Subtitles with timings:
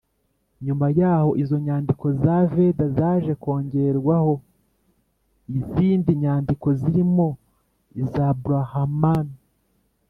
[0.65, 4.33] nyuma yaho izo nyandiko za veda zaje kongerwaho
[5.59, 7.27] izindi nyandiko, zirimo
[8.01, 9.35] iza brahmana